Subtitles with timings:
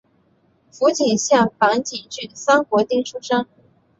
[0.71, 3.45] 福井县坂井郡三国町出身。